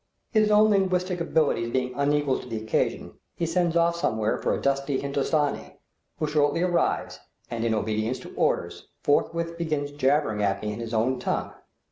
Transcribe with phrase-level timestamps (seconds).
[0.31, 4.59] His own linguistic abilities being unequal to the occasion, he sends off somewhere for a
[4.59, 5.77] dusky Hindostani,
[6.17, 7.19] who shortly arrives
[7.51, 11.53] and, in obedience to orders, forthwith begins jabbering at me in his own tongue.